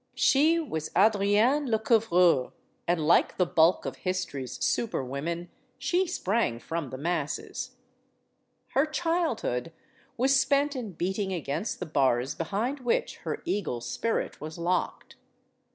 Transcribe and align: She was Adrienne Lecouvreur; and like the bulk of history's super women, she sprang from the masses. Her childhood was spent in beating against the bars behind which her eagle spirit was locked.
She 0.15 0.57
was 0.59 0.89
Adrienne 0.95 1.67
Lecouvreur; 1.67 2.53
and 2.87 3.05
like 3.05 3.37
the 3.37 3.45
bulk 3.45 3.85
of 3.85 3.97
history's 3.97 4.53
super 4.65 5.03
women, 5.05 5.51
she 5.77 6.07
sprang 6.07 6.57
from 6.57 6.89
the 6.89 6.97
masses. 6.97 7.75
Her 8.69 8.87
childhood 8.87 9.71
was 10.17 10.35
spent 10.35 10.75
in 10.75 10.93
beating 10.93 11.31
against 11.33 11.79
the 11.79 11.85
bars 11.85 12.33
behind 12.33 12.79
which 12.79 13.17
her 13.17 13.43
eagle 13.45 13.79
spirit 13.79 14.41
was 14.41 14.57
locked. 14.57 15.17